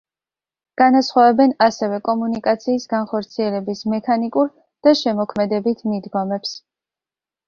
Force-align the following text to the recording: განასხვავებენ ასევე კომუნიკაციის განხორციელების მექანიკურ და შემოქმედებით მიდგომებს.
განასხვავებენ 0.81 1.51
ასევე 1.65 1.99
კომუნიკაციის 2.07 2.87
განხორციელების 2.93 3.83
მექანიკურ 3.93 4.49
და 4.87 4.95
შემოქმედებით 5.03 5.85
მიდგომებს. 5.93 6.55